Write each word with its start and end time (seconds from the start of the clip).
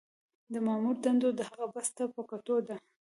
د 0.51 0.53
مامور 0.65 0.95
دنده 1.03 1.29
د 1.35 1.39
هغه 1.49 1.65
بست 1.73 1.91
ته 1.97 2.03
په 2.13 2.21
کتو 2.29 2.55
ده. 2.67 2.75